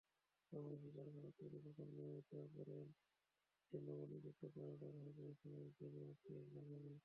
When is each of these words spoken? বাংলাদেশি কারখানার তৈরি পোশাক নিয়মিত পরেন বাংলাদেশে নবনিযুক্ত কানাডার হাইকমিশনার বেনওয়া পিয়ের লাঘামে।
বাংলাদেশি 0.51 0.89
কারখানার 0.95 1.33
তৈরি 1.39 1.57
পোশাক 1.63 1.89
নিয়মিত 1.91 2.31
পরেন 2.55 2.87
বাংলাদেশে 3.73 3.77
নবনিযুক্ত 3.85 4.41
কানাডার 4.53 4.93
হাইকমিশনার 4.97 5.69
বেনওয়া 5.77 6.13
পিয়ের 6.21 6.47
লাঘামে। 6.55 6.93